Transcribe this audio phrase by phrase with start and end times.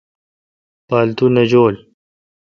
[0.87, 1.79] پاتو نہ جولو۔